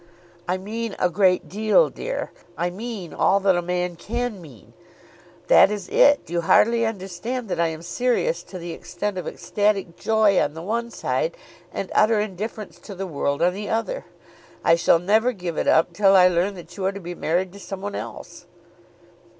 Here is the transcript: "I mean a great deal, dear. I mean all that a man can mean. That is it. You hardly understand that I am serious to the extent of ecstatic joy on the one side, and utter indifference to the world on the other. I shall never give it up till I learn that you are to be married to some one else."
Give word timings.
"I 0.47 0.57
mean 0.57 0.95
a 0.97 1.11
great 1.11 1.47
deal, 1.47 1.91
dear. 1.91 2.31
I 2.57 2.71
mean 2.71 3.13
all 3.13 3.39
that 3.41 3.55
a 3.55 3.61
man 3.61 3.95
can 3.95 4.41
mean. 4.41 4.73
That 5.45 5.69
is 5.69 5.87
it. 5.89 6.27
You 6.27 6.41
hardly 6.41 6.87
understand 6.87 7.49
that 7.49 7.59
I 7.59 7.67
am 7.67 7.83
serious 7.83 8.41
to 8.41 8.57
the 8.57 8.71
extent 8.71 9.19
of 9.19 9.27
ecstatic 9.27 9.95
joy 9.95 10.41
on 10.41 10.55
the 10.55 10.63
one 10.63 10.89
side, 10.89 11.37
and 11.71 11.91
utter 11.93 12.19
indifference 12.19 12.79
to 12.79 12.95
the 12.95 13.05
world 13.05 13.43
on 13.43 13.53
the 13.53 13.69
other. 13.69 14.05
I 14.63 14.73
shall 14.73 14.97
never 14.97 15.33
give 15.33 15.55
it 15.55 15.67
up 15.67 15.93
till 15.93 16.15
I 16.15 16.27
learn 16.27 16.55
that 16.55 16.75
you 16.75 16.85
are 16.87 16.91
to 16.91 16.99
be 16.99 17.13
married 17.13 17.53
to 17.53 17.59
some 17.59 17.81
one 17.81 17.93
else." 17.93 18.47